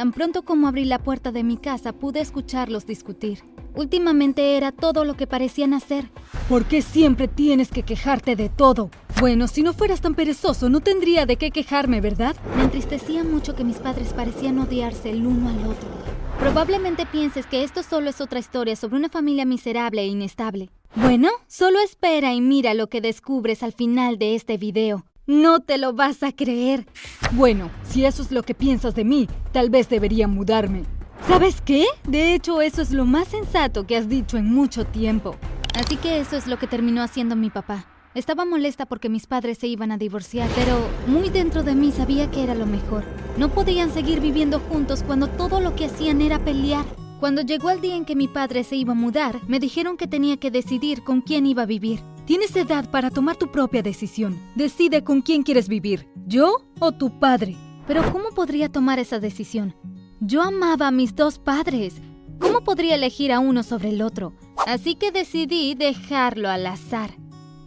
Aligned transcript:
Tan 0.00 0.12
pronto 0.12 0.46
como 0.46 0.66
abrí 0.66 0.86
la 0.86 0.98
puerta 0.98 1.30
de 1.30 1.44
mi 1.44 1.58
casa 1.58 1.92
pude 1.92 2.20
escucharlos 2.20 2.86
discutir. 2.86 3.44
Últimamente 3.74 4.56
era 4.56 4.72
todo 4.72 5.04
lo 5.04 5.14
que 5.14 5.26
parecían 5.26 5.74
hacer. 5.74 6.10
¿Por 6.48 6.64
qué 6.64 6.80
siempre 6.80 7.28
tienes 7.28 7.70
que 7.70 7.82
quejarte 7.82 8.34
de 8.34 8.48
todo? 8.48 8.88
Bueno, 9.20 9.46
si 9.46 9.62
no 9.62 9.74
fueras 9.74 10.00
tan 10.00 10.14
perezoso, 10.14 10.70
no 10.70 10.80
tendría 10.80 11.26
de 11.26 11.36
qué 11.36 11.50
quejarme, 11.50 12.00
¿verdad? 12.00 12.34
Me 12.56 12.62
entristecía 12.62 13.24
mucho 13.24 13.54
que 13.54 13.62
mis 13.62 13.76
padres 13.76 14.14
parecían 14.14 14.58
odiarse 14.58 15.10
el 15.10 15.26
uno 15.26 15.50
al 15.50 15.58
otro. 15.66 15.90
Probablemente 16.38 17.04
pienses 17.04 17.44
que 17.44 17.62
esto 17.62 17.82
solo 17.82 18.08
es 18.08 18.22
otra 18.22 18.38
historia 18.38 18.76
sobre 18.76 18.96
una 18.96 19.10
familia 19.10 19.44
miserable 19.44 20.00
e 20.00 20.06
inestable. 20.06 20.70
Bueno, 20.94 21.28
solo 21.46 21.78
espera 21.78 22.32
y 22.32 22.40
mira 22.40 22.72
lo 22.72 22.86
que 22.86 23.02
descubres 23.02 23.62
al 23.62 23.74
final 23.74 24.18
de 24.18 24.34
este 24.34 24.56
video. 24.56 25.04
No 25.30 25.60
te 25.60 25.78
lo 25.78 25.92
vas 25.92 26.24
a 26.24 26.32
creer. 26.32 26.88
Bueno, 27.30 27.70
si 27.84 28.04
eso 28.04 28.20
es 28.20 28.32
lo 28.32 28.42
que 28.42 28.52
piensas 28.52 28.96
de 28.96 29.04
mí, 29.04 29.28
tal 29.52 29.70
vez 29.70 29.88
debería 29.88 30.26
mudarme. 30.26 30.82
¿Sabes 31.28 31.60
qué? 31.60 31.86
De 32.02 32.34
hecho, 32.34 32.60
eso 32.60 32.82
es 32.82 32.90
lo 32.90 33.04
más 33.04 33.28
sensato 33.28 33.86
que 33.86 33.96
has 33.96 34.08
dicho 34.08 34.38
en 34.38 34.52
mucho 34.52 34.86
tiempo. 34.86 35.36
Así 35.78 35.96
que 35.98 36.18
eso 36.18 36.36
es 36.36 36.48
lo 36.48 36.58
que 36.58 36.66
terminó 36.66 37.00
haciendo 37.00 37.36
mi 37.36 37.48
papá. 37.48 37.86
Estaba 38.12 38.44
molesta 38.44 38.86
porque 38.86 39.08
mis 39.08 39.28
padres 39.28 39.58
se 39.58 39.68
iban 39.68 39.92
a 39.92 39.98
divorciar, 39.98 40.48
pero 40.56 40.76
muy 41.06 41.28
dentro 41.28 41.62
de 41.62 41.76
mí 41.76 41.92
sabía 41.92 42.28
que 42.28 42.42
era 42.42 42.56
lo 42.56 42.66
mejor. 42.66 43.04
No 43.38 43.50
podían 43.50 43.94
seguir 43.94 44.18
viviendo 44.18 44.58
juntos 44.58 45.04
cuando 45.06 45.28
todo 45.28 45.60
lo 45.60 45.76
que 45.76 45.84
hacían 45.84 46.22
era 46.22 46.40
pelear. 46.40 46.84
Cuando 47.20 47.42
llegó 47.42 47.70
el 47.70 47.80
día 47.80 47.94
en 47.94 48.04
que 48.04 48.16
mi 48.16 48.26
padre 48.26 48.64
se 48.64 48.74
iba 48.74 48.94
a 48.94 48.96
mudar, 48.96 49.38
me 49.46 49.60
dijeron 49.60 49.96
que 49.96 50.08
tenía 50.08 50.38
que 50.38 50.50
decidir 50.50 51.04
con 51.04 51.20
quién 51.20 51.46
iba 51.46 51.62
a 51.62 51.66
vivir. 51.66 52.00
Tienes 52.30 52.54
edad 52.54 52.88
para 52.88 53.10
tomar 53.10 53.34
tu 53.34 53.50
propia 53.50 53.82
decisión. 53.82 54.40
Decide 54.54 55.02
con 55.02 55.20
quién 55.20 55.42
quieres 55.42 55.66
vivir, 55.66 56.06
yo 56.28 56.64
o 56.78 56.92
tu 56.92 57.18
padre. 57.18 57.56
Pero 57.88 58.12
¿cómo 58.12 58.30
podría 58.30 58.70
tomar 58.70 59.00
esa 59.00 59.18
decisión? 59.18 59.74
Yo 60.20 60.40
amaba 60.40 60.86
a 60.86 60.90
mis 60.92 61.16
dos 61.16 61.40
padres. 61.40 62.00
¿Cómo 62.38 62.60
podría 62.60 62.94
elegir 62.94 63.32
a 63.32 63.40
uno 63.40 63.64
sobre 63.64 63.88
el 63.88 64.00
otro? 64.00 64.32
Así 64.64 64.94
que 64.94 65.10
decidí 65.10 65.74
dejarlo 65.74 66.48
al 66.48 66.68
azar. 66.68 67.10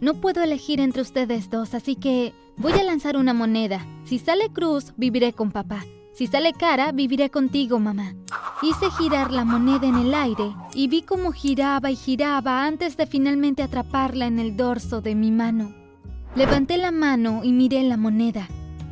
No 0.00 0.14
puedo 0.22 0.42
elegir 0.42 0.80
entre 0.80 1.02
ustedes 1.02 1.50
dos, 1.50 1.74
así 1.74 1.94
que 1.94 2.32
voy 2.56 2.72
a 2.72 2.84
lanzar 2.84 3.18
una 3.18 3.34
moneda. 3.34 3.86
Si 4.06 4.18
sale 4.18 4.50
cruz, 4.50 4.94
viviré 4.96 5.34
con 5.34 5.52
papá. 5.52 5.84
Si 6.14 6.28
sale 6.28 6.52
cara, 6.52 6.92
viviré 6.92 7.28
contigo, 7.28 7.80
mamá. 7.80 8.14
Hice 8.62 8.88
girar 8.92 9.32
la 9.32 9.44
moneda 9.44 9.88
en 9.88 9.96
el 9.96 10.14
aire 10.14 10.54
y 10.72 10.86
vi 10.86 11.02
cómo 11.02 11.32
giraba 11.32 11.90
y 11.90 11.96
giraba 11.96 12.64
antes 12.64 12.96
de 12.96 13.06
finalmente 13.06 13.64
atraparla 13.64 14.26
en 14.26 14.38
el 14.38 14.56
dorso 14.56 15.00
de 15.00 15.16
mi 15.16 15.32
mano. 15.32 15.74
Levanté 16.36 16.76
la 16.76 16.92
mano 16.92 17.40
y 17.42 17.52
miré 17.52 17.82
la 17.82 17.96
moneda. 17.96 18.46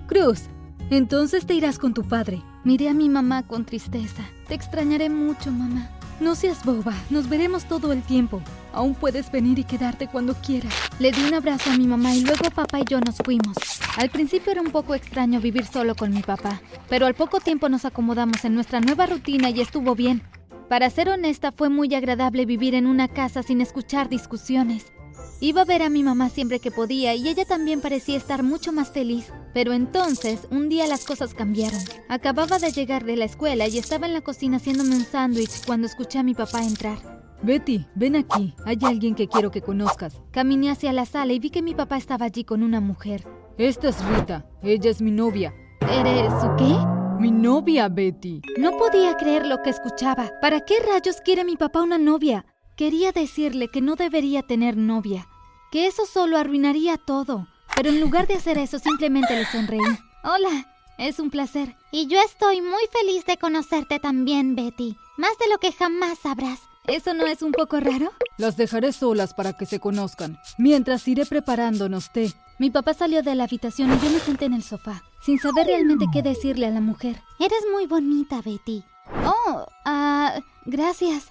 Cruz, 0.09 0.43
entonces 0.91 1.47
te 1.47 1.55
irás 1.55 1.79
con 1.79 1.95
tu 1.95 2.03
padre. 2.03 2.43
Miré 2.65 2.89
a 2.89 2.95
mi 2.95 3.09
mamá 3.09 3.47
con 3.47 3.65
tristeza. 3.65 4.25
Te 4.49 4.55
extrañaré 4.55 5.09
mucho, 5.09 5.53
mamá. 5.53 5.91
No 6.19 6.35
seas 6.35 6.65
boba, 6.65 6.95
nos 7.09 7.29
veremos 7.29 7.67
todo 7.67 7.93
el 7.93 8.03
tiempo. 8.03 8.43
Aún 8.73 8.95
puedes 8.95 9.31
venir 9.31 9.61
y 9.61 9.65
quedarte 9.65 10.09
cuando 10.09 10.35
quieras. 10.35 10.75
Le 10.99 11.13
di 11.13 11.23
un 11.23 11.35
abrazo 11.35 11.71
a 11.71 11.77
mi 11.77 11.87
mamá 11.87 12.15
y 12.15 12.23
luego 12.23 12.51
papá 12.51 12.81
y 12.81 12.85
yo 12.85 13.01
nos 13.01 13.17
fuimos. 13.19 13.57
Al 13.97 14.09
principio 14.09 14.53
era 14.53 14.63
un 14.63 14.71
poco 14.71 14.95
extraño 14.95 15.41
vivir 15.41 15.67
solo 15.67 15.95
con 15.95 16.13
mi 16.15 16.23
papá, 16.23 16.63
pero 16.89 17.07
al 17.07 17.15
poco 17.15 17.41
tiempo 17.41 17.69
nos 17.69 17.85
acomodamos 17.85 18.45
en 18.45 18.55
nuestra 18.55 18.81
nueva 18.81 19.07
rutina 19.07 19.51
y 19.51 19.61
estuvo 19.61 19.95
bien. 19.95 20.23
Para 20.69 20.89
ser 20.89 21.11
honesta, 21.11 21.53
fue 21.53 21.69
muy 21.69 21.95
agradable 21.95 22.47
vivir 22.47 22.75
en 22.75 22.87
una 22.87 23.09
casa 23.09 23.43
sin 23.43 23.61
escuchar 23.61 24.09
discusiones. 24.09 24.93
Iba 25.41 25.63
a 25.63 25.67
ver 25.67 25.83
a 25.83 25.91
mi 25.91 26.03
mamá 26.03 26.31
siempre 26.31 26.61
que 26.61 26.71
podía 26.71 27.15
y 27.15 27.29
ella 27.29 27.45
también 27.45 27.83
parecía 27.83 28.17
estar 28.17 28.43
mucho 28.43 28.73
más 28.73 28.91
feliz. 28.91 29.31
Pero 29.53 29.73
entonces, 29.73 30.47
un 30.51 30.71
día 30.71 30.87
las 30.87 31.05
cosas 31.05 31.35
cambiaron. 31.35 31.81
Acababa 32.09 32.59
de 32.59 32.73
llegar 32.73 33.05
de 33.05 33.17
la 33.17 33.27
escuela 33.27 33.69
y 33.69 33.77
estaba 33.77 34.07
en 34.07 34.15
la 34.15 34.23
cocina 34.23 34.57
haciéndome 34.57 34.97
un 34.97 35.05
sándwich 35.05 35.67
cuando 35.67 35.87
escuché 35.87 36.19
a 36.19 36.23
mi 36.23 36.33
papá 36.33 36.63
entrar. 36.63 37.22
Betty, 37.43 37.87
ven 37.95 38.17
aquí. 38.17 38.55
Hay 38.65 38.79
alguien 38.83 39.15
que 39.15 39.29
quiero 39.29 39.51
que 39.51 39.63
conozcas. 39.63 40.21
Caminé 40.31 40.71
hacia 40.71 40.93
la 40.93 41.07
sala 41.07 41.33
y 41.33 41.39
vi 41.39 41.51
que 41.51 41.63
mi 41.63 41.75
papá 41.75 41.97
estaba 41.97 42.27
allí 42.27 42.45
con 42.45 42.63
una 42.63 42.81
mujer. 42.81 43.27
Esta 43.59 43.89
es 43.89 44.05
Rita. 44.05 44.47
Ella 44.63 44.91
es 44.91 45.03
mi 45.03 45.11
novia. 45.11 45.55
¿Eres 45.81 46.33
su 46.41 46.49
qué? 46.57 46.77
Mi 47.21 47.31
novia, 47.31 47.89
Betty. 47.89 48.41
No 48.59 48.77
podía 48.79 49.17
creer 49.17 49.47
lo 49.47 49.63
que 49.63 49.71
escuchaba. 49.71 50.31
¿Para 50.41 50.65
qué 50.65 50.75
rayos 50.81 51.21
quiere 51.25 51.45
mi 51.45 51.57
papá 51.57 51.83
una 51.83 51.99
novia? 51.99 52.47
Quería 52.77 53.13
decirle 53.13 53.69
que 53.69 53.81
no 53.81 53.97
debería 53.97 54.43
tener 54.43 54.77
novia 54.77 55.29
que 55.73 55.87
eso 55.87 56.05
solo 56.05 56.37
arruinaría 56.37 56.99
todo. 56.99 57.49
Pero 57.75 57.89
en 57.89 58.01
lugar 58.01 58.29
de 58.29 58.35
hacer 58.35 58.59
eso, 58.59 58.79
simplemente 58.79 59.35
le 59.35 59.47
sonreí. 59.47 59.81
Hola, 60.23 60.71
es 60.99 61.19
un 61.19 61.31
placer. 61.31 61.75
Y 61.91 62.07
yo 62.07 62.21
estoy 62.21 62.61
muy 62.61 62.83
feliz 62.93 63.25
de 63.25 63.39
conocerte 63.39 63.99
también, 63.99 64.55
Betty. 64.55 64.99
Más 65.17 65.37
de 65.39 65.49
lo 65.49 65.57
que 65.57 65.73
jamás 65.73 66.19
sabrás. 66.19 66.61
¿Eso 66.89 67.15
no 67.15 67.27
es 67.29 67.43
un 67.43 67.53
poco 67.53 67.79
raro? 67.79 68.11
Las 68.39 68.57
dejaré 68.57 68.93
solas 68.93 69.35
para 69.35 69.53
que 69.53 69.67
se 69.67 69.79
conozcan. 69.79 70.39
Mientras 70.59 71.07
iré 71.07 71.25
preparándonos 71.25 72.11
té. 72.11 72.33
Mi 72.59 72.71
papá 72.71 72.93
salió 72.93 73.23
de 73.23 73.37
la 73.37 73.45
habitación 73.45 73.93
y 73.93 74.05
yo 74.05 74.11
me 74.11 74.19
senté 74.19 74.47
en 74.47 74.55
el 74.55 74.65
sofá, 74.65 75.05
sin 75.25 75.39
saber 75.39 75.67
realmente 75.69 76.07
qué 76.13 76.23
decirle 76.23 76.67
a 76.67 76.71
la 76.71 76.81
mujer. 76.81 77.21
Eres 77.39 77.61
muy 77.73 77.87
bonita, 77.87 78.43
Betty. 78.43 78.83
Oh, 79.25 79.65
ah, 79.85 80.41
gracias. 80.65 81.29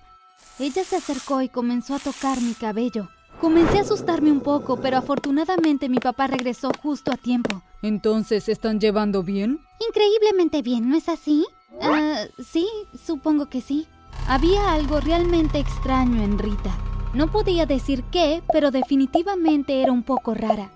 Ella 0.58 0.86
se 0.86 0.96
acercó 0.96 1.42
y 1.42 1.50
comenzó 1.50 1.96
a 1.96 2.00
tocar 2.00 2.40
mi 2.40 2.54
cabello. 2.54 3.10
Comencé 3.42 3.80
a 3.80 3.82
asustarme 3.82 4.32
un 4.32 4.42
poco, 4.42 4.78
pero 4.78 4.98
afortunadamente 4.98 5.90
mi 5.90 5.98
papá 5.98 6.28
regresó 6.28 6.72
justo 6.82 7.12
a 7.12 7.18
tiempo. 7.18 7.62
Entonces, 7.82 8.48
¿están 8.48 8.80
llevando 8.80 9.22
bien? 9.22 9.60
Increíblemente 9.86 10.62
bien, 10.62 10.88
¿no 10.88 10.96
es 10.96 11.10
así? 11.10 11.46
Ah, 11.82 12.24
sí, 12.40 12.68
supongo 13.06 13.48
que 13.50 13.60
sí. 13.60 13.88
Había 14.28 14.74
algo 14.74 15.00
realmente 15.00 15.60
extraño 15.60 16.22
en 16.24 16.40
Rita. 16.40 16.76
No 17.14 17.28
podía 17.28 17.66
decir 17.66 18.04
qué, 18.12 18.42
pero 18.54 18.72
definitivamente 18.72 19.82
era 19.82 19.92
un 19.92 20.04
poco 20.04 20.34
rara. 20.34 20.72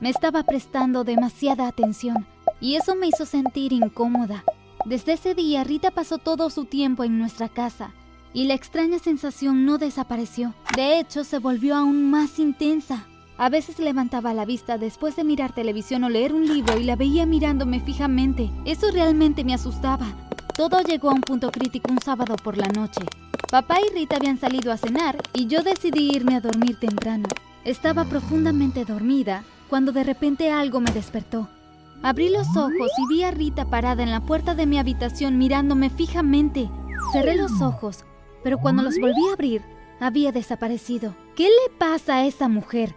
Me 0.00 0.08
estaba 0.08 0.42
prestando 0.44 1.04
demasiada 1.04 1.68
atención 1.68 2.26
y 2.60 2.76
eso 2.76 2.94
me 2.94 3.08
hizo 3.08 3.26
sentir 3.26 3.72
incómoda. 3.72 4.44
Desde 4.86 5.14
ese 5.14 5.34
día 5.34 5.64
Rita 5.64 5.90
pasó 5.90 6.18
todo 6.18 6.48
su 6.48 6.64
tiempo 6.64 7.04
en 7.04 7.18
nuestra 7.18 7.48
casa 7.48 7.90
y 8.32 8.44
la 8.44 8.54
extraña 8.54 8.98
sensación 8.98 9.66
no 9.66 9.78
desapareció. 9.78 10.54
De 10.74 10.98
hecho, 10.98 11.24
se 11.24 11.38
volvió 11.38 11.74
aún 11.74 12.10
más 12.10 12.38
intensa. 12.38 13.04
A 13.38 13.50
veces 13.50 13.78
levantaba 13.78 14.32
la 14.32 14.46
vista 14.46 14.78
después 14.78 15.16
de 15.16 15.24
mirar 15.24 15.54
televisión 15.54 16.04
o 16.04 16.08
leer 16.08 16.32
un 16.32 16.46
libro 16.46 16.78
y 16.78 16.84
la 16.84 16.96
veía 16.96 17.26
mirándome 17.26 17.80
fijamente. 17.80 18.50
Eso 18.64 18.90
realmente 18.90 19.44
me 19.44 19.52
asustaba. 19.52 20.06
Todo 20.56 20.80
llegó 20.80 21.10
a 21.10 21.14
un 21.14 21.20
punto 21.20 21.50
crítico 21.50 21.92
un 21.92 22.00
sábado 22.00 22.36
por 22.36 22.56
la 22.56 22.68
noche. 22.68 23.02
Papá 23.50 23.76
y 23.80 23.94
Rita 23.94 24.16
habían 24.16 24.38
salido 24.38 24.72
a 24.72 24.76
cenar 24.76 25.18
y 25.32 25.46
yo 25.46 25.62
decidí 25.62 26.10
irme 26.14 26.36
a 26.36 26.40
dormir 26.40 26.78
temprano. 26.80 27.28
Estaba 27.64 28.04
profundamente 28.04 28.84
dormida 28.84 29.44
cuando 29.68 29.92
de 29.92 30.04
repente 30.04 30.50
algo 30.50 30.80
me 30.80 30.90
despertó. 30.90 31.48
Abrí 32.02 32.28
los 32.28 32.48
ojos 32.56 32.90
y 32.98 33.08
vi 33.08 33.22
a 33.22 33.30
Rita 33.30 33.64
parada 33.66 34.02
en 34.02 34.10
la 34.10 34.20
puerta 34.20 34.54
de 34.54 34.66
mi 34.66 34.78
habitación 34.78 35.38
mirándome 35.38 35.90
fijamente. 35.90 36.70
Cerré 37.12 37.36
los 37.36 37.60
ojos 37.60 38.04
pero 38.46 38.58
cuando 38.58 38.84
los 38.84 38.96
volví 39.00 39.28
a 39.28 39.32
abrir, 39.32 39.62
había 39.98 40.30
desaparecido. 40.30 41.16
¿Qué 41.34 41.48
le 41.48 41.76
pasa 41.78 42.18
a 42.18 42.26
esa 42.26 42.46
mujer? 42.46 42.94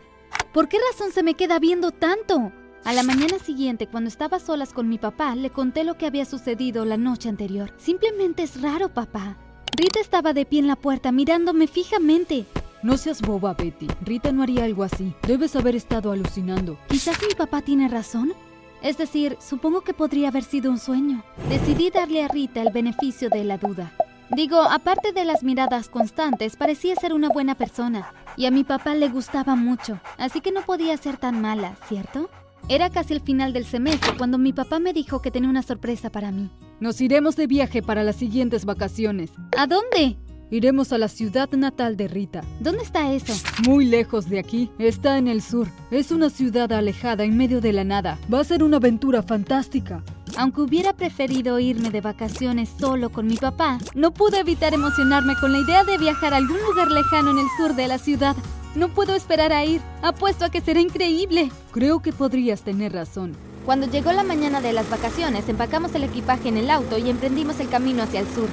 ¿Por 0.54 0.70
qué 0.70 0.78
razón 0.92 1.12
se 1.12 1.24
me 1.24 1.34
queda 1.34 1.58
viendo 1.58 1.90
tanto? 1.90 2.52
A 2.86 2.94
la 2.94 3.04
mañana 3.04 3.38
siguiente, 3.40 3.88
cuando 3.88 4.08
estaba 4.08 4.40
solas 4.40 4.74
con 4.74 4.90
mi 4.90 4.98
papá, 4.98 5.36
le 5.36 5.50
conté 5.50 5.84
lo 5.84 5.98
que 5.98 6.08
había 6.08 6.26
sucedido 6.26 6.86
la 6.86 6.98
noche 6.98 7.30
anterior. 7.30 7.74
Simplemente 7.78 8.44
es 8.44 8.62
raro, 8.62 8.90
papá. 8.90 9.38
Rita 9.78 10.00
estaba 10.00 10.34
de 10.34 10.46
pie 10.46 10.60
en 10.60 10.68
la 10.68 10.76
puerta 10.76 11.12
mirándome 11.12 11.68
fijamente. 11.68 12.46
No 12.82 12.98
seas 12.98 13.22
boba, 13.22 13.54
Betty. 13.54 13.88
Rita 14.02 14.32
no 14.32 14.44
haría 14.44 14.64
algo 14.64 14.84
así. 14.84 15.14
Debes 15.28 15.56
haber 15.56 15.76
estado 15.76 16.12
alucinando. 16.12 16.80
Quizás 16.88 17.18
mi 17.28 17.36
papá 17.36 17.62
tiene 17.62 17.90
razón. 17.90 18.34
Es 18.82 18.98
decir, 18.98 19.38
supongo 19.42 19.82
que 19.82 19.94
podría 19.94 20.30
haber 20.30 20.44
sido 20.44 20.72
un 20.72 20.80
sueño. 20.80 21.24
Decidí 21.50 21.90
darle 21.90 22.24
a 22.24 22.30
Rita 22.30 22.62
el 22.62 22.72
beneficio 22.72 23.30
de 23.30 23.44
la 23.44 23.58
duda. 23.58 23.92
Digo, 24.32 24.62
aparte 24.62 25.12
de 25.12 25.26
las 25.26 25.44
miradas 25.44 25.90
constantes, 25.90 26.56
parecía 26.56 26.96
ser 26.96 27.14
una 27.14 27.30
buena 27.30 27.56
persona. 27.56 28.14
Y 28.38 28.46
a 28.46 28.52
mi 28.52 28.64
papá 28.64 28.96
le 28.96 29.10
gustaba 29.10 29.56
mucho, 29.56 30.00
así 30.18 30.40
que 30.40 30.52
no 30.52 30.62
podía 30.62 30.96
ser 30.98 31.18
tan 31.18 31.42
mala, 31.42 31.76
¿cierto? 31.88 32.30
Era 32.70 32.92
casi 32.92 33.14
el 33.14 33.22
final 33.22 33.52
del 33.52 33.66
semestre 33.66 34.14
cuando 34.16 34.38
mi 34.38 34.54
papá 34.54 34.78
me 34.78 34.94
dijo 34.94 35.24
que 35.24 35.32
tenía 35.32 35.50
una 35.50 35.64
sorpresa 35.64 36.12
para 36.12 36.32
mí. 36.32 36.52
Nos 36.80 37.02
iremos 37.02 37.36
de 37.36 37.48
viaje 37.48 37.82
para 37.82 38.04
las 38.04 38.18
siguientes 38.18 38.64
vacaciones. 38.64 39.32
¿A 39.58 39.66
dónde? 39.66 40.18
Iremos 40.52 40.94
a 40.94 41.00
la 41.00 41.08
ciudad 41.08 41.50
natal 41.52 41.98
de 41.98 42.08
Rita. 42.08 42.44
¿Dónde 42.60 42.84
está 42.84 43.12
eso? 43.12 43.34
Muy 43.68 43.86
lejos 43.86 44.30
de 44.30 44.38
aquí. 44.38 44.70
Está 44.78 45.18
en 45.18 45.28
el 45.28 45.42
sur. 45.42 45.68
Es 45.90 46.12
una 46.12 46.30
ciudad 46.30 46.72
alejada 46.72 47.24
en 47.24 47.38
medio 47.38 47.60
de 47.60 47.74
la 47.74 47.84
nada. 47.84 48.20
Va 48.32 48.40
a 48.40 48.44
ser 48.44 48.62
una 48.62 48.78
aventura 48.78 49.24
fantástica. 49.24 50.04
Aunque 50.38 50.62
hubiera 50.62 50.94
preferido 50.94 51.58
irme 51.58 51.90
de 51.90 52.02
vacaciones 52.02 52.70
solo 52.80 53.10
con 53.10 53.26
mi 53.26 53.38
papá, 53.38 53.80
no 53.96 54.12
pude 54.12 54.40
evitar 54.40 54.76
emocionarme 54.76 55.34
con 55.42 55.54
la 55.54 55.60
idea 55.60 55.84
de 55.84 55.98
viajar 55.98 56.36
a 56.36 56.38
algún 56.38 56.62
lugar 56.68 56.92
lejano 56.92 57.32
en 57.32 57.40
el 57.40 57.48
sur 57.58 57.76
de 57.76 57.88
la 57.88 57.98
ciudad. 57.98 58.36
No 58.80 58.88
puedo 58.88 59.14
esperar 59.14 59.52
a 59.52 59.66
ir. 59.66 59.82
Apuesto 60.02 60.46
a 60.46 60.50
que 60.50 60.62
será 60.62 60.80
increíble. 60.80 61.52
Creo 61.74 62.00
que 62.00 62.14
podrías 62.14 62.62
tener 62.62 62.94
razón. 62.94 63.36
Cuando 63.66 63.88
llegó 63.88 64.14
la 64.14 64.24
mañana 64.24 64.62
de 64.62 64.72
las 64.72 64.90
vacaciones, 64.90 65.50
empacamos 65.50 65.94
el 65.96 66.06
equipaje 66.06 66.48
en 66.48 66.56
el 66.56 66.70
auto 66.70 66.98
y 66.98 67.10
emprendimos 67.10 67.60
el 67.60 67.68
camino 67.68 68.04
hacia 68.04 68.22
el 68.22 68.28
sur. 68.28 68.48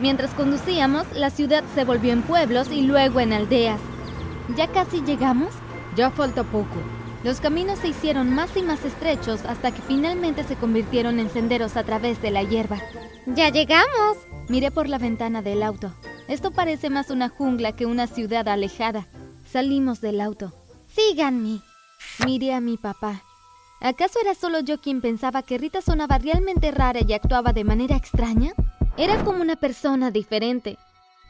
Mientras 0.00 0.30
conducíamos, 0.30 1.06
la 1.16 1.28
ciudad 1.28 1.64
se 1.74 1.84
volvió 1.84 2.12
en 2.12 2.22
pueblos 2.22 2.70
y 2.70 2.82
luego 2.82 3.18
en 3.18 3.32
aldeas. 3.32 3.80
¿Ya 4.56 4.68
casi 4.68 5.00
llegamos? 5.00 5.52
Ya 5.96 6.12
falta 6.12 6.44
poco. 6.44 6.76
Los 7.24 7.40
caminos 7.40 7.80
se 7.80 7.88
hicieron 7.88 8.32
más 8.32 8.56
y 8.56 8.62
más 8.62 8.84
estrechos 8.84 9.44
hasta 9.44 9.72
que 9.72 9.82
finalmente 9.82 10.44
se 10.44 10.54
convirtieron 10.54 11.18
en 11.18 11.30
senderos 11.30 11.76
a 11.76 11.82
través 11.82 12.22
de 12.22 12.30
la 12.30 12.44
hierba. 12.44 12.78
¡Ya 13.26 13.48
llegamos! 13.48 14.18
Miré 14.48 14.70
por 14.70 14.88
la 14.88 14.98
ventana 14.98 15.42
del 15.42 15.64
auto. 15.64 15.92
Esto 16.28 16.52
parece 16.52 16.90
más 16.90 17.10
una 17.10 17.28
jungla 17.28 17.74
que 17.74 17.86
una 17.86 18.06
ciudad 18.06 18.46
alejada. 18.46 19.08
Salimos 19.54 20.00
del 20.00 20.20
auto. 20.20 20.52
Síganme. 20.88 21.60
Miré 22.26 22.54
a 22.54 22.60
mi 22.60 22.76
papá. 22.76 23.22
¿Acaso 23.80 24.18
era 24.20 24.34
solo 24.34 24.58
yo 24.58 24.80
quien 24.80 25.00
pensaba 25.00 25.44
que 25.44 25.58
Rita 25.58 25.80
sonaba 25.80 26.18
realmente 26.18 26.72
rara 26.72 26.98
y 27.06 27.12
actuaba 27.12 27.52
de 27.52 27.62
manera 27.62 27.94
extraña? 27.94 28.52
Era 28.96 29.22
como 29.22 29.40
una 29.40 29.54
persona 29.54 30.10
diferente. 30.10 30.76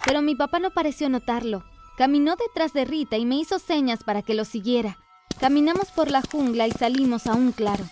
Pero 0.06 0.22
mi 0.22 0.34
papá 0.34 0.58
no 0.58 0.70
pareció 0.70 1.10
notarlo. 1.10 1.64
Caminó 1.98 2.34
detrás 2.36 2.72
de 2.72 2.86
Rita 2.86 3.18
y 3.18 3.26
me 3.26 3.36
hizo 3.36 3.58
señas 3.58 4.04
para 4.04 4.22
que 4.22 4.32
lo 4.32 4.46
siguiera. 4.46 4.96
Caminamos 5.38 5.90
por 5.90 6.10
la 6.10 6.22
jungla 6.22 6.66
y 6.66 6.70
salimos 6.70 7.26
a 7.26 7.34
un 7.34 7.52
claro. 7.52 7.84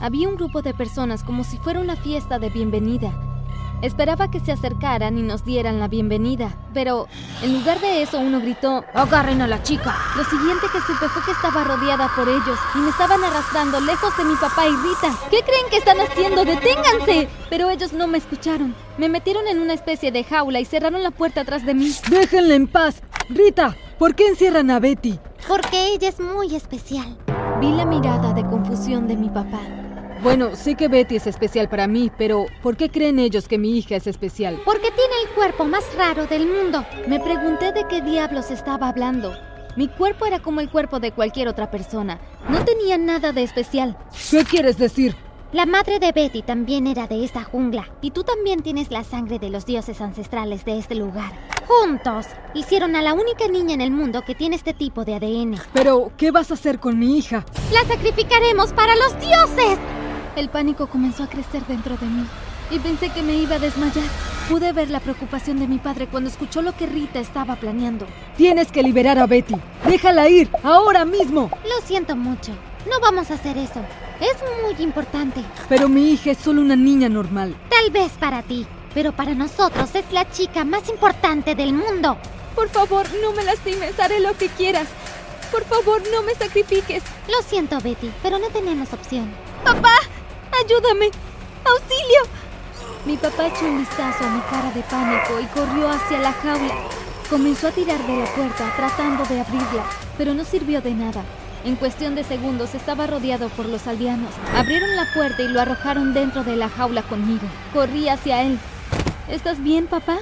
Había 0.00 0.26
un 0.26 0.36
grupo 0.36 0.62
de 0.62 0.72
personas 0.72 1.22
como 1.22 1.44
si 1.44 1.58
fuera 1.58 1.80
una 1.80 1.96
fiesta 1.96 2.38
de 2.38 2.48
bienvenida. 2.48 3.12
Esperaba 3.82 4.30
que 4.30 4.40
se 4.40 4.52
acercaran 4.52 5.18
y 5.18 5.22
nos 5.22 5.44
dieran 5.44 5.78
la 5.78 5.86
bienvenida, 5.86 6.56
pero 6.72 7.08
en 7.42 7.52
lugar 7.52 7.78
de 7.80 8.02
eso 8.02 8.18
uno 8.18 8.40
gritó, 8.40 8.84
¡Agarren 8.94 9.42
a 9.42 9.46
la 9.46 9.62
chica! 9.62 9.94
Lo 10.16 10.24
siguiente 10.24 10.66
que 10.72 10.80
supe 10.80 11.08
fue 11.08 11.22
que 11.24 11.32
estaba 11.32 11.62
rodeada 11.62 12.10
por 12.16 12.26
ellos 12.26 12.58
y 12.74 12.78
me 12.78 12.88
estaban 12.88 13.22
arrastrando 13.22 13.78
lejos 13.80 14.16
de 14.16 14.24
mi 14.24 14.34
papá 14.36 14.66
y 14.66 14.70
Rita. 14.70 15.14
¿Qué 15.30 15.40
creen 15.42 15.66
que 15.70 15.76
están 15.76 16.00
haciendo? 16.00 16.44
¡Deténganse! 16.44 17.28
Pero 17.50 17.68
ellos 17.68 17.92
no 17.92 18.06
me 18.06 18.18
escucharon. 18.18 18.74
Me 18.96 19.10
metieron 19.10 19.46
en 19.46 19.60
una 19.60 19.74
especie 19.74 20.10
de 20.10 20.24
jaula 20.24 20.58
y 20.58 20.64
cerraron 20.64 21.02
la 21.02 21.10
puerta 21.10 21.42
atrás 21.42 21.66
de 21.66 21.74
mí. 21.74 21.92
¡Déjenla 22.08 22.54
en 22.54 22.68
paz! 22.68 23.02
Rita, 23.28 23.76
¿por 23.98 24.14
qué 24.14 24.28
encierran 24.28 24.70
a 24.70 24.80
Betty? 24.80 25.18
Porque 25.46 25.88
ella 25.88 26.08
es 26.08 26.18
muy 26.18 26.54
especial. 26.56 27.18
Vi 27.60 27.70
la 27.72 27.84
mirada 27.84 28.32
de 28.32 28.46
confusión 28.46 29.06
de 29.06 29.16
mi 29.16 29.28
papá. 29.28 29.60
Bueno, 30.22 30.56
sé 30.56 30.74
que 30.74 30.88
Betty 30.88 31.16
es 31.16 31.26
especial 31.26 31.68
para 31.68 31.86
mí, 31.86 32.10
pero 32.16 32.46
¿por 32.62 32.76
qué 32.76 32.90
creen 32.90 33.18
ellos 33.18 33.48
que 33.48 33.58
mi 33.58 33.76
hija 33.78 33.96
es 33.96 34.06
especial? 34.06 34.60
Porque 34.64 34.90
tiene 34.90 35.14
el 35.22 35.34
cuerpo 35.34 35.64
más 35.64 35.84
raro 35.96 36.26
del 36.26 36.46
mundo. 36.46 36.84
Me 37.06 37.20
pregunté 37.20 37.72
de 37.72 37.86
qué 37.88 38.00
diablos 38.00 38.50
estaba 38.50 38.88
hablando. 38.88 39.34
Mi 39.76 39.88
cuerpo 39.88 40.24
era 40.24 40.38
como 40.40 40.60
el 40.60 40.70
cuerpo 40.70 41.00
de 41.00 41.12
cualquier 41.12 41.48
otra 41.48 41.70
persona. 41.70 42.18
No 42.48 42.64
tenía 42.64 42.96
nada 42.96 43.32
de 43.32 43.42
especial. 43.42 43.98
¿Qué 44.30 44.44
quieres 44.44 44.78
decir? 44.78 45.14
La 45.52 45.66
madre 45.66 45.98
de 45.98 46.12
Betty 46.12 46.42
también 46.42 46.86
era 46.86 47.06
de 47.06 47.22
esta 47.22 47.44
jungla. 47.44 47.88
Y 48.00 48.10
tú 48.10 48.24
también 48.24 48.62
tienes 48.62 48.90
la 48.90 49.04
sangre 49.04 49.38
de 49.38 49.50
los 49.50 49.66
dioses 49.66 50.00
ancestrales 50.00 50.64
de 50.64 50.78
este 50.78 50.94
lugar. 50.94 51.32
Juntos 51.66 52.26
hicieron 52.54 52.96
a 52.96 53.02
la 53.02 53.12
única 53.12 53.48
niña 53.48 53.74
en 53.74 53.80
el 53.80 53.90
mundo 53.90 54.22
que 54.22 54.34
tiene 54.34 54.56
este 54.56 54.72
tipo 54.72 55.04
de 55.04 55.14
ADN. 55.14 55.60
Pero, 55.72 56.10
¿qué 56.16 56.30
vas 56.30 56.50
a 56.50 56.54
hacer 56.54 56.80
con 56.80 56.98
mi 56.98 57.18
hija? 57.18 57.44
¡La 57.72 57.84
sacrificaremos 57.84 58.72
para 58.72 58.96
los 58.96 59.18
dioses! 59.20 59.78
El 60.36 60.50
pánico 60.50 60.86
comenzó 60.86 61.22
a 61.22 61.28
crecer 61.28 61.64
dentro 61.66 61.96
de 61.96 62.04
mí 62.04 62.26
y 62.70 62.78
pensé 62.78 63.08
que 63.08 63.22
me 63.22 63.36
iba 63.36 63.56
a 63.56 63.58
desmayar. 63.58 64.04
Pude 64.50 64.70
ver 64.74 64.90
la 64.90 65.00
preocupación 65.00 65.58
de 65.58 65.66
mi 65.66 65.78
padre 65.78 66.08
cuando 66.08 66.28
escuchó 66.28 66.60
lo 66.60 66.76
que 66.76 66.86
Rita 66.86 67.20
estaba 67.20 67.56
planeando. 67.56 68.06
Tienes 68.36 68.70
que 68.70 68.82
liberar 68.82 69.18
a 69.18 69.26
Betty. 69.26 69.54
Déjala 69.86 70.28
ir, 70.28 70.50
ahora 70.62 71.06
mismo. 71.06 71.50
Lo 71.64 71.86
siento 71.86 72.16
mucho. 72.16 72.52
No 72.86 73.00
vamos 73.00 73.30
a 73.30 73.34
hacer 73.34 73.56
eso. 73.56 73.80
Es 74.20 74.36
muy 74.62 74.84
importante. 74.84 75.42
Pero 75.70 75.88
mi 75.88 76.10
hija 76.12 76.32
es 76.32 76.38
solo 76.38 76.60
una 76.60 76.76
niña 76.76 77.08
normal. 77.08 77.56
Tal 77.70 77.90
vez 77.90 78.12
para 78.12 78.42
ti, 78.42 78.66
pero 78.92 79.12
para 79.12 79.34
nosotros 79.34 79.94
es 79.94 80.04
la 80.12 80.30
chica 80.30 80.64
más 80.64 80.88
importante 80.90 81.54
del 81.54 81.72
mundo. 81.72 82.18
Por 82.54 82.68
favor, 82.68 83.06
no 83.22 83.32
me 83.32 83.42
lastimes. 83.42 83.98
Haré 83.98 84.20
lo 84.20 84.36
que 84.36 84.48
quieras. 84.48 84.86
Por 85.50 85.64
favor, 85.64 86.02
no 86.12 86.22
me 86.22 86.34
sacrifiques. 86.34 87.02
Lo 87.26 87.42
siento, 87.42 87.80
Betty, 87.80 88.10
pero 88.22 88.38
no 88.38 88.48
tenemos 88.48 88.92
opción. 88.92 89.32
¡Papá! 89.64 89.96
¡Ayúdame! 90.64 91.10
¡Auxilio! 91.64 92.22
Mi 93.04 93.16
papá 93.16 93.48
echó 93.48 93.66
un 93.66 93.78
vistazo 93.78 94.24
a 94.24 94.30
mi 94.30 94.40
cara 94.42 94.70
de 94.72 94.82
pánico 94.82 95.40
y 95.40 95.46
corrió 95.46 95.88
hacia 95.90 96.18
la 96.18 96.32
jaula. 96.32 96.74
Comenzó 97.28 97.68
a 97.68 97.72
tirar 97.72 98.04
de 98.06 98.16
la 98.16 98.26
puerta 98.26 98.72
tratando 98.76 99.24
de 99.24 99.40
abrirla, 99.40 99.84
pero 100.16 100.32
no 100.34 100.44
sirvió 100.44 100.80
de 100.80 100.92
nada. 100.92 101.22
En 101.64 101.76
cuestión 101.76 102.14
de 102.14 102.24
segundos 102.24 102.74
estaba 102.74 103.06
rodeado 103.06 103.48
por 103.50 103.66
los 103.66 103.86
aldeanos. 103.86 104.32
Abrieron 104.54 104.94
la 104.96 105.06
puerta 105.12 105.42
y 105.42 105.48
lo 105.48 105.60
arrojaron 105.60 106.14
dentro 106.14 106.44
de 106.44 106.56
la 106.56 106.68
jaula 106.68 107.02
conmigo. 107.02 107.46
Corrí 107.74 108.08
hacia 108.08 108.42
él. 108.42 108.58
¿Estás 109.28 109.62
bien, 109.62 109.86
papá? 109.88 110.18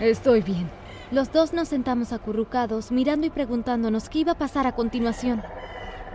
Estoy 0.00 0.42
bien. 0.42 0.70
Los 1.10 1.32
dos 1.32 1.52
nos 1.52 1.68
sentamos 1.68 2.12
acurrucados, 2.12 2.90
mirando 2.90 3.26
y 3.26 3.30
preguntándonos 3.30 4.08
qué 4.08 4.20
iba 4.20 4.32
a 4.32 4.38
pasar 4.38 4.66
a 4.66 4.72
continuación. 4.76 5.42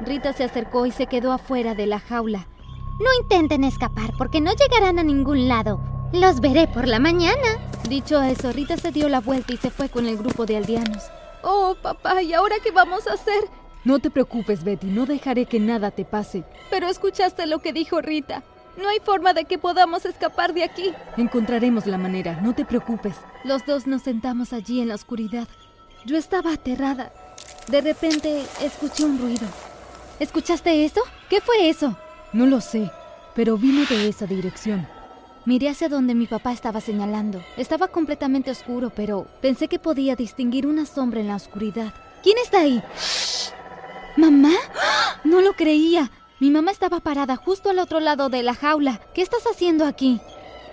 Rita 0.01 0.33
se 0.33 0.45
acercó 0.45 0.85
y 0.85 0.91
se 0.91 1.07
quedó 1.07 1.31
afuera 1.33 1.75
de 1.75 1.85
la 1.85 1.99
jaula. 1.99 2.47
No 2.99 3.07
intenten 3.21 3.63
escapar 3.63 4.11
porque 4.17 4.41
no 4.41 4.51
llegarán 4.51 4.99
a 4.99 5.03
ningún 5.03 5.47
lado. 5.47 5.79
Los 6.11 6.41
veré 6.41 6.67
por 6.67 6.87
la 6.87 6.99
mañana. 6.99 7.57
Dicho 7.87 8.21
eso, 8.21 8.51
Rita 8.51 8.75
se 8.75 8.91
dio 8.91 9.07
la 9.07 9.21
vuelta 9.21 9.53
y 9.53 9.57
se 9.57 9.71
fue 9.71 9.87
con 9.87 10.05
el 10.05 10.17
grupo 10.17 10.45
de 10.45 10.57
aldeanos. 10.57 11.03
Oh, 11.41 11.75
papá, 11.81 12.21
¿y 12.21 12.33
ahora 12.33 12.55
qué 12.61 12.71
vamos 12.71 13.07
a 13.07 13.13
hacer? 13.13 13.45
No 13.85 13.99
te 13.99 14.09
preocupes, 14.09 14.65
Betty, 14.65 14.87
no 14.87 15.05
dejaré 15.05 15.45
que 15.45 15.59
nada 15.59 15.91
te 15.91 16.03
pase. 16.03 16.43
Pero 16.69 16.89
escuchaste 16.89 17.45
lo 17.45 17.59
que 17.59 17.71
dijo 17.71 18.01
Rita. 18.01 18.43
No 18.75 18.89
hay 18.89 18.99
forma 18.99 19.33
de 19.33 19.45
que 19.45 19.57
podamos 19.57 20.05
escapar 20.05 20.53
de 20.53 20.63
aquí. 20.63 20.93
Encontraremos 21.15 21.85
la 21.85 21.97
manera, 21.97 22.39
no 22.41 22.53
te 22.53 22.65
preocupes. 22.65 23.15
Los 23.45 23.65
dos 23.65 23.87
nos 23.87 24.01
sentamos 24.01 24.51
allí 24.51 24.81
en 24.81 24.89
la 24.89 24.95
oscuridad. 24.95 25.47
Yo 26.05 26.17
estaba 26.17 26.53
aterrada. 26.53 27.13
De 27.69 27.79
repente 27.79 28.43
escuché 28.61 29.05
un 29.05 29.19
ruido. 29.19 29.47
¿Escuchaste 30.19 30.83
eso? 30.83 31.01
¿Qué 31.29 31.39
fue 31.39 31.69
eso? 31.69 31.95
No 32.31 32.45
lo 32.45 32.61
sé, 32.61 32.91
pero 33.35 33.57
vino 33.57 33.85
de 33.85 34.07
esa 34.07 34.27
dirección. 34.27 34.87
Miré 35.45 35.69
hacia 35.69 35.89
donde 35.89 36.13
mi 36.13 36.27
papá 36.27 36.51
estaba 36.51 36.79
señalando. 36.79 37.41
Estaba 37.57 37.87
completamente 37.87 38.51
oscuro, 38.51 38.91
pero 38.95 39.25
pensé 39.41 39.67
que 39.67 39.79
podía 39.79 40.15
distinguir 40.15 40.67
una 40.67 40.85
sombra 40.85 41.21
en 41.21 41.27
la 41.27 41.35
oscuridad. 41.35 41.91
¿Quién 42.21 42.37
está 42.37 42.59
ahí? 42.59 42.83
¿Mamá? 44.15 44.53
No 45.23 45.41
lo 45.41 45.53
creía. 45.53 46.11
Mi 46.39 46.51
mamá 46.51 46.69
estaba 46.69 46.99
parada 46.99 47.35
justo 47.35 47.71
al 47.71 47.79
otro 47.79 47.99
lado 47.99 48.29
de 48.29 48.43
la 48.43 48.53
jaula. 48.53 49.01
¿Qué 49.15 49.23
estás 49.23 49.43
haciendo 49.47 49.85
aquí? 49.85 50.21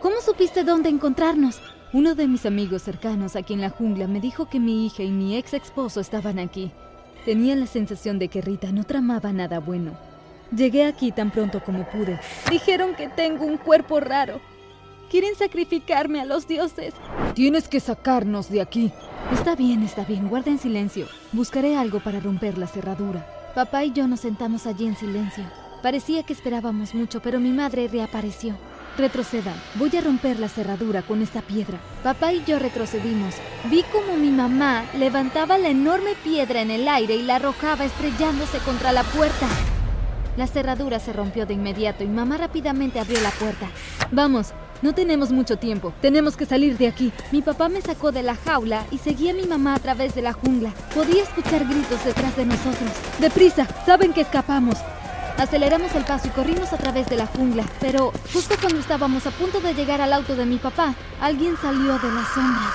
¿Cómo 0.02 0.20
supiste 0.20 0.62
dónde 0.62 0.90
encontrarnos? 0.90 1.62
Uno 1.94 2.14
de 2.14 2.28
mis 2.28 2.44
amigos 2.44 2.82
cercanos 2.82 3.34
aquí 3.34 3.54
en 3.54 3.62
la 3.62 3.70
jungla 3.70 4.06
me 4.06 4.20
dijo 4.20 4.50
que 4.50 4.60
mi 4.60 4.84
hija 4.84 5.02
y 5.04 5.10
mi 5.10 5.36
ex 5.36 5.54
esposo 5.54 6.00
estaban 6.00 6.38
aquí. 6.38 6.70
Tenía 7.24 7.56
la 7.56 7.66
sensación 7.66 8.18
de 8.18 8.28
que 8.28 8.42
Rita 8.42 8.72
no 8.72 8.84
tramaba 8.84 9.32
nada 9.32 9.58
bueno. 9.58 9.96
Llegué 10.54 10.84
aquí 10.84 11.12
tan 11.12 11.30
pronto 11.30 11.62
como 11.62 11.84
pude. 11.84 12.20
Dijeron 12.50 12.94
que 12.94 13.08
tengo 13.08 13.44
un 13.44 13.56
cuerpo 13.56 14.00
raro. 14.00 14.40
Quieren 15.10 15.34
sacrificarme 15.36 16.20
a 16.20 16.24
los 16.24 16.46
dioses. 16.46 16.94
Tienes 17.34 17.68
que 17.68 17.80
sacarnos 17.80 18.50
de 18.50 18.60
aquí. 18.60 18.92
Está 19.32 19.56
bien, 19.56 19.82
está 19.82 20.04
bien, 20.04 20.28
guarden 20.28 20.58
silencio. 20.58 21.06
Buscaré 21.32 21.76
algo 21.76 22.00
para 22.00 22.20
romper 22.20 22.58
la 22.58 22.66
cerradura. 22.66 23.26
Papá 23.54 23.84
y 23.84 23.92
yo 23.92 24.06
nos 24.06 24.20
sentamos 24.20 24.66
allí 24.66 24.86
en 24.86 24.96
silencio. 24.96 25.44
Parecía 25.82 26.22
que 26.22 26.32
esperábamos 26.32 26.94
mucho, 26.94 27.20
pero 27.20 27.40
mi 27.40 27.50
madre 27.50 27.88
reapareció. 27.88 28.56
Retrocedan, 28.98 29.54
voy 29.74 29.94
a 29.96 30.00
romper 30.00 30.38
la 30.38 30.48
cerradura 30.48 31.02
con 31.02 31.22
esta 31.22 31.42
piedra. 31.42 31.78
Papá 32.02 32.32
y 32.32 32.42
yo 32.44 32.58
retrocedimos. 32.58 33.34
Vi 33.70 33.82
como 33.84 34.16
mi 34.16 34.30
mamá 34.30 34.84
levantaba 34.96 35.58
la 35.58 35.68
enorme 35.68 36.14
piedra 36.24 36.62
en 36.62 36.70
el 36.70 36.88
aire 36.88 37.14
y 37.14 37.22
la 37.22 37.36
arrojaba 37.36 37.84
estrellándose 37.84 38.58
contra 38.58 38.92
la 38.92 39.02
puerta. 39.02 39.46
La 40.36 40.46
cerradura 40.46 40.98
se 41.00 41.12
rompió 41.12 41.46
de 41.46 41.54
inmediato 41.54 42.04
y 42.04 42.08
mamá 42.08 42.36
rápidamente 42.36 43.00
abrió 43.00 43.20
la 43.20 43.30
puerta. 43.30 43.68
Vamos, 44.10 44.52
no 44.82 44.92
tenemos 44.92 45.32
mucho 45.32 45.56
tiempo. 45.56 45.94
Tenemos 46.02 46.36
que 46.36 46.44
salir 46.44 46.76
de 46.76 46.88
aquí. 46.88 47.10
Mi 47.32 47.40
papá 47.40 47.70
me 47.70 47.80
sacó 47.80 48.12
de 48.12 48.22
la 48.22 48.34
jaula 48.34 48.84
y 48.90 48.98
seguía 48.98 49.32
a 49.32 49.34
mi 49.34 49.44
mamá 49.44 49.74
a 49.74 49.78
través 49.78 50.14
de 50.14 50.22
la 50.22 50.34
jungla. 50.34 50.72
Podía 50.94 51.22
escuchar 51.22 51.64
gritos 51.64 52.04
detrás 52.04 52.36
de 52.36 52.44
nosotros. 52.44 52.90
¡Deprisa! 53.18 53.66
Saben 53.86 54.12
que 54.12 54.20
escapamos. 54.20 54.76
Aceleramos 55.38 55.94
el 55.94 56.04
paso 56.04 56.28
y 56.28 56.30
corrimos 56.30 56.72
a 56.72 56.76
través 56.76 57.08
de 57.08 57.16
la 57.16 57.26
jungla. 57.26 57.64
Pero 57.80 58.12
justo 58.32 58.56
cuando 58.60 58.78
estábamos 58.78 59.26
a 59.26 59.30
punto 59.30 59.60
de 59.60 59.74
llegar 59.74 60.02
al 60.02 60.12
auto 60.12 60.36
de 60.36 60.44
mi 60.44 60.58
papá, 60.58 60.94
alguien 61.20 61.56
salió 61.62 61.98
de 61.98 62.12
las 62.12 62.28
sombras. 62.28 62.74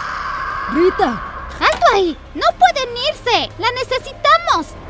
¡Rita! 0.74 1.22
¡Alto 1.60 1.86
ahí! 1.94 2.18
¡No 2.34 2.46
pueden 2.58 2.90
irse! 3.10 3.52
¡La 3.60 3.68
necesitamos! 3.72 4.41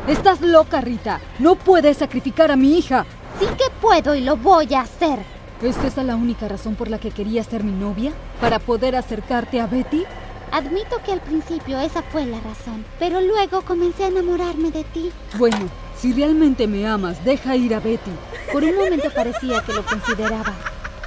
Estás 0.07 0.41
loca, 0.41 0.81
Rita. 0.81 1.21
No 1.37 1.55
puedes 1.55 1.97
sacrificar 1.97 2.49
a 2.51 2.55
mi 2.55 2.77
hija. 2.77 3.05
Sí 3.39 3.45
que 3.45 3.69
puedo 3.79 4.15
y 4.15 4.21
lo 4.21 4.35
voy 4.35 4.73
a 4.73 4.81
hacer. 4.81 5.19
¿Es 5.61 5.77
esa 5.77 6.03
la 6.03 6.15
única 6.15 6.47
razón 6.47 6.75
por 6.75 6.89
la 6.89 6.99
que 6.99 7.11
querías 7.11 7.45
ser 7.45 7.63
mi 7.63 7.71
novia? 7.71 8.11
¿Para 8.39 8.57
poder 8.57 8.95
acercarte 8.95 9.61
a 9.61 9.67
Betty? 9.67 10.03
Admito 10.51 10.97
que 11.05 11.11
al 11.13 11.21
principio 11.21 11.79
esa 11.79 12.01
fue 12.01 12.25
la 12.25 12.39
razón, 12.39 12.83
pero 12.97 13.21
luego 13.21 13.61
comencé 13.61 14.05
a 14.05 14.07
enamorarme 14.07 14.71
de 14.71 14.83
ti. 14.83 15.11
Bueno, 15.37 15.69
Si 15.95 16.11
realmente 16.13 16.65
me 16.65 16.87
amas, 16.87 17.23
deja 17.23 17.55
ir 17.55 17.75
a 17.75 17.79
Betty. 17.79 18.09
Por 18.51 18.63
un 18.63 18.75
momento 18.75 19.11
parecía 19.13 19.61
que 19.61 19.73
lo 19.73 19.85
consideraba, 19.85 20.55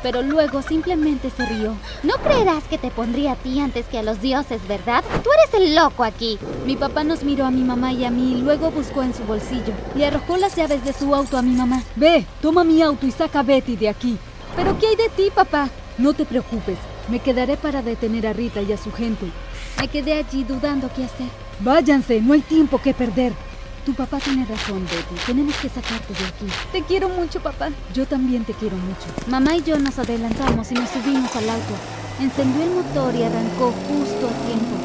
pero 0.05 0.21
luego 0.21 0.61
simplemente 0.61 1.31
se 1.31 1.47
rió. 1.47 1.75
No 2.03 2.13
creerás 2.23 2.63
que 2.65 2.77
te 2.77 2.91
pondría 2.91 3.33
a 3.33 3.37
ti 3.37 3.59
antes 3.59 3.87
que 3.87 3.99
a 3.99 4.03
los 4.03 4.21
dioses, 4.21 4.61
¿verdad? 4.69 5.03
Tú 5.23 5.31
eres 5.33 5.67
el 5.67 5.75
loco 5.75 6.05
aquí. 6.05 6.39
Mi 6.67 6.77
papá 6.77 7.05
nos 7.05 7.25
miró 7.25 7.47
a 7.47 7.51
mi 7.51 7.63
mamá 7.63 7.91
y 7.91 8.05
a 8.05 8.11
mí 8.11 8.35
y 8.35 8.43
luego 8.43 8.71
buscó 8.71 9.03
en 9.03 9.15
su 9.15 9.25
bolsillo 9.25 9.73
y 9.97 10.03
arrojó 10.03 10.37
las 10.37 10.55
llaves 10.57 10.85
de 10.85 10.93
su 10.93 11.15
auto 11.15 11.39
a 11.39 11.43
mi 11.43 11.55
mamá. 11.55 11.83
Ve, 11.97 12.27
toma 12.43 12.65
mi 12.65 12.83
auto 12.83 13.07
y 13.07 13.13
saca 13.13 13.41
a 13.41 13.43
Betty 13.45 13.77
de 13.77 13.89
aquí. 13.89 14.19
¿Pero 14.55 14.79
qué 14.79 14.89
hay 14.89 14.97
de 14.97 15.09
ti, 15.09 15.31
papá? 15.35 15.71
No 15.97 16.13
te 16.13 16.27
preocupes, 16.27 16.77
me 17.09 17.21
quedaré 17.21 17.57
para 17.57 17.81
detener 17.81 18.27
a 18.27 18.35
Rita 18.35 18.61
y 18.61 18.75
a 18.75 18.77
su 18.77 18.93
gente. 18.93 19.25
Me 19.81 19.89
quedé 19.89 20.13
allí 20.13 20.45
dudando 20.45 20.91
qué 20.95 21.05
hacer. 21.05 21.29
Váyanse, 21.61 22.21
no 22.21 22.35
hay 22.35 22.43
tiempo 22.43 22.79
que 22.79 22.93
perder. 22.93 23.33
Tu 23.85 23.93
papá 23.93 24.19
tiene 24.19 24.47
razón, 24.47 24.83
Betty. 24.85 25.27
Tenemos 25.27 25.55
que 25.57 25.69
sacarte 25.69 26.15
de 26.15 26.25
aquí. 26.25 26.47
Te 26.73 26.83
quiero 26.83 27.11
mucho, 27.11 27.41
papá. 27.41 27.69
Yo 27.93 28.07
también 28.07 28.45
te 28.45 28.55
quiero 28.55 28.77
mucho. 28.77 29.07
Mamá 29.29 29.57
y 29.57 29.63
yo 29.63 29.79
nos 29.79 29.99
adelantamos 29.99 30.73
y 30.73 30.75
nos 30.75 30.89
subimos 30.89 31.37
al 31.37 31.51
auto. 31.51 31.75
Encendió 32.19 32.63
el 32.63 32.71
motor 32.71 33.15
y 33.15 33.25
arrancó 33.25 33.75
justo 33.87 34.27
a 34.27 34.47
tiempo. 34.47 34.77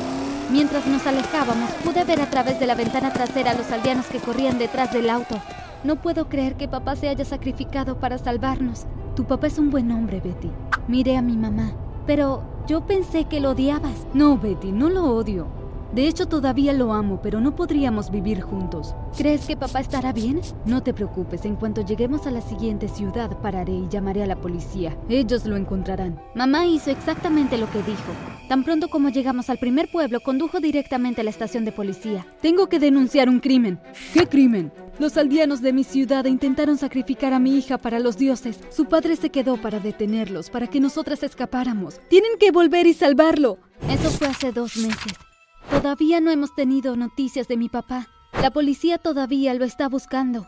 Mientras 0.51 0.85
nos 0.85 1.07
alejábamos, 1.07 1.71
pude 1.83 2.03
ver 2.03 2.21
a 2.21 2.29
través 2.29 2.59
de 2.59 2.67
la 2.67 2.75
ventana 2.75 3.13
trasera 3.13 3.51
a 3.51 3.53
los 3.53 3.71
aldeanos 3.71 4.07
que 4.07 4.19
corrían 4.19 4.57
detrás 4.57 4.91
del 4.91 5.09
auto. 5.09 5.39
No 5.85 5.95
puedo 6.01 6.27
creer 6.27 6.55
que 6.55 6.67
papá 6.67 6.97
se 6.97 7.07
haya 7.07 7.23
sacrificado 7.23 7.99
para 8.01 8.17
salvarnos. 8.17 8.85
Tu 9.15 9.23
papá 9.23 9.47
es 9.47 9.59
un 9.59 9.69
buen 9.69 9.91
hombre, 9.91 10.19
Betty. 10.19 10.51
Miré 10.89 11.15
a 11.15 11.21
mi 11.21 11.37
mamá. 11.37 11.71
Pero 12.05 12.43
yo 12.67 12.85
pensé 12.85 13.25
que 13.25 13.39
lo 13.39 13.51
odiabas. 13.51 14.07
No, 14.13 14.37
Betty, 14.37 14.73
no 14.73 14.89
lo 14.89 15.05
odio. 15.05 15.58
De 15.93 16.07
hecho, 16.07 16.27
todavía 16.27 16.73
lo 16.73 16.93
amo, 16.93 17.19
pero 17.21 17.41
no 17.41 17.55
podríamos 17.55 18.11
vivir 18.11 18.41
juntos. 18.41 18.93
¿Crees 19.17 19.47
que 19.47 19.57
papá 19.57 19.79
estará 19.79 20.13
bien? 20.13 20.41
No 20.65 20.83
te 20.83 20.93
preocupes, 20.93 21.45
en 21.45 21.55
cuanto 21.55 21.81
lleguemos 21.81 22.27
a 22.27 22.31
la 22.31 22.41
siguiente 22.41 22.87
ciudad, 22.87 23.35
pararé 23.41 23.73
y 23.73 23.87
llamaré 23.89 24.21
a 24.21 24.27
la 24.27 24.35
policía. 24.35 24.95
Ellos 25.09 25.45
lo 25.45 25.55
encontrarán. 25.55 26.21
Mamá 26.35 26.65
hizo 26.67 26.91
exactamente 26.91 27.57
lo 27.57 27.69
que 27.71 27.81
dijo. 27.83 28.13
Tan 28.47 28.63
pronto 28.63 28.87
como 28.89 29.09
llegamos 29.09 29.49
al 29.49 29.57
primer 29.57 29.89
pueblo, 29.91 30.19
condujo 30.19 30.59
directamente 30.59 31.21
a 31.21 31.23
la 31.23 31.31
estación 31.31 31.65
de 31.65 31.71
policía. 31.71 32.25
Tengo 32.41 32.67
que 32.67 32.79
denunciar 32.79 33.29
un 33.29 33.39
crimen. 33.39 33.79
¿Qué 34.13 34.27
crimen? 34.27 34.71
Los 34.99 35.17
aldeanos 35.17 35.61
de 35.61 35.73
mi 35.73 35.83
ciudad 35.83 36.25
intentaron 36.25 36.77
sacrificar 36.77 37.33
a 37.33 37.39
mi 37.39 37.57
hija 37.57 37.77
para 37.77 37.99
los 37.99 38.17
dioses. 38.17 38.59
Su 38.69 38.85
padre 38.85 39.15
se 39.15 39.29
quedó 39.29 39.57
para 39.57 39.79
detenerlos, 39.79 40.49
para 40.49 40.67
que 40.67 40.79
nosotras 40.79 41.23
escapáramos. 41.23 41.99
Tienen 42.09 42.31
que 42.39 42.51
volver 42.51 42.85
y 42.85 42.93
salvarlo. 42.93 43.57
Eso 43.89 44.09
fue 44.09 44.27
hace 44.27 44.51
dos 44.51 44.75
meses. 44.77 45.28
Todavía 45.69 46.19
no 46.19 46.31
hemos 46.31 46.53
tenido 46.55 46.95
noticias 46.95 47.47
de 47.47 47.55
mi 47.55 47.69
papá. 47.69 48.07
La 48.41 48.51
policía 48.51 48.97
todavía 48.97 49.53
lo 49.53 49.65
está 49.65 49.87
buscando. 49.87 50.45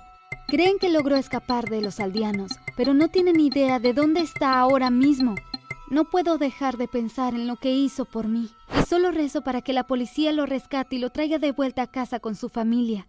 Creen 0.48 0.78
que 0.80 0.90
logró 0.90 1.16
escapar 1.16 1.70
de 1.70 1.82
los 1.82 2.00
aldeanos, 2.00 2.52
pero 2.76 2.94
no 2.94 3.08
tienen 3.08 3.40
idea 3.40 3.80
de 3.80 3.94
dónde 3.94 4.22
está 4.22 4.60
ahora 4.60 4.90
mismo. 4.90 5.36
No 5.90 6.06
puedo 6.06 6.38
dejar 6.38 6.78
de 6.78 6.88
pensar 6.88 7.34
en 7.34 7.48
lo 7.48 7.56
que 7.56 7.72
hizo 7.72 8.06
por 8.06 8.28
mí, 8.28 8.50
y 8.80 8.84
solo 8.84 9.12
rezo 9.12 9.42
para 9.42 9.62
que 9.62 9.74
la 9.74 9.86
policía 9.86 10.32
lo 10.32 10.46
rescate 10.46 10.96
y 10.96 11.00
lo 11.00 11.10
traiga 11.10 11.38
de 11.38 11.52
vuelta 11.52 11.84
a 11.84 11.88
casa 11.88 12.20
con 12.20 12.36
su 12.36 12.50
familia. 12.50 13.08